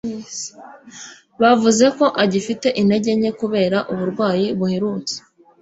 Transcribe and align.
Bavuze 1.41 1.85
ko 1.97 2.05
agifite 2.23 2.67
intege 2.81 3.11
nke 3.19 3.31
kubera 3.39 3.77
uburwayi 3.93 4.45
buherutse. 4.59 5.15